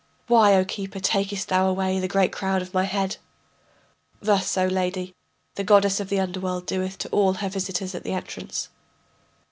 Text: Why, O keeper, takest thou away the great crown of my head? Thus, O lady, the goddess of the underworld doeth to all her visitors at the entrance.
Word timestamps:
Why, 0.25 0.55
O 0.55 0.65
keeper, 0.65 0.99
takest 0.99 1.49
thou 1.49 1.69
away 1.69 1.99
the 1.99 2.07
great 2.07 2.31
crown 2.31 2.63
of 2.63 2.73
my 2.73 2.85
head? 2.85 3.17
Thus, 4.19 4.57
O 4.57 4.65
lady, 4.65 5.13
the 5.53 5.63
goddess 5.63 5.99
of 5.99 6.09
the 6.09 6.19
underworld 6.19 6.65
doeth 6.65 6.97
to 6.97 7.09
all 7.09 7.33
her 7.33 7.49
visitors 7.49 7.93
at 7.93 8.03
the 8.03 8.13
entrance. 8.13 8.69